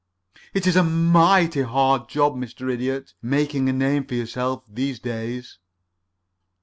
[0.55, 2.71] It is a mighty hard job, Mr.
[2.73, 5.59] Idiot, making a name for yourself these days."